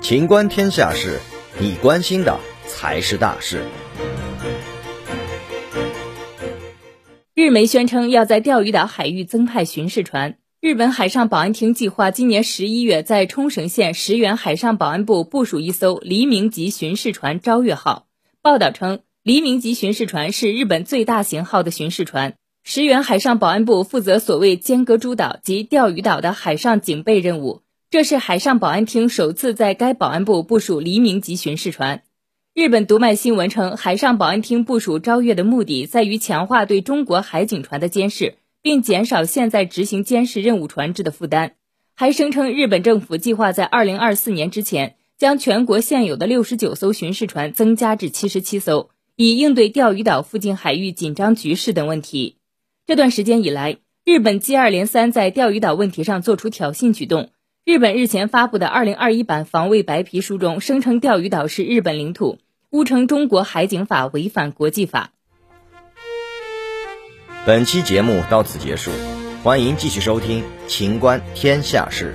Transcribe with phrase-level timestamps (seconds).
[0.00, 1.18] 情观天下事，
[1.60, 3.62] 你关心的才是大事。
[7.34, 10.38] 日媒宣称要在钓鱼岛海域增派巡视船。
[10.60, 18.06] 日本海上保安厅计划今年十一月在冲绳县石垣海上保安部部署一艘黎明级巡视船“朝月号”。
[18.42, 22.37] 报道称，黎明级巡视船是日本最大型号的巡视船。
[22.70, 27.62] 石垣海上保安部负责所谓尖阁诸岛及钓鱼岛的海上警备任务。
[27.88, 32.02] 这是海上保安厅首次在该保安部部署黎明级巡视船。
[32.52, 38.34] 日本读卖新闻称，海上保安厅部署“朝月”的目的在于强化对中国海警船的监视。
[38.60, 41.52] 并减少现在执行监视任务船只的负担，
[41.94, 52.34] 还声称日本政府计划在二零二四年之前将全国现有的六十九艘巡视船增加至七十七艘，以应对钓鱼岛附近海域紧张局势等问题。
[52.88, 57.28] 这段时间以来，日本接二连三在钓鱼岛问题上做出挑衅举动。
[57.66, 62.38] 日本日前发布的二零二一版防卫白皮书中声称钓鱼岛是日本领土，
[62.70, 65.10] 误称中国海警法违反国际法。
[67.44, 68.90] 本期节目到此结束，
[69.44, 72.14] 欢迎继续收听《秦观天下事》。